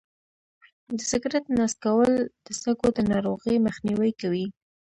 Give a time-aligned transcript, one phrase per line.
[0.97, 2.13] د سګرټ نه څکول
[2.45, 4.45] د سږو د ناروغۍ مخنیوی کوي.